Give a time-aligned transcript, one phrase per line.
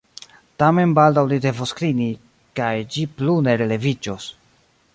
[0.61, 2.07] Tamen baldaŭ li devos klini,
[2.61, 4.31] kaj ĝi plu ne releviĝos.